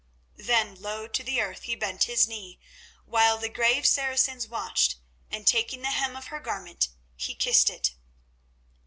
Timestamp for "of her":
6.15-6.39